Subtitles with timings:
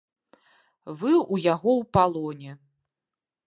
[0.99, 2.51] Вы ў яго ў палоне.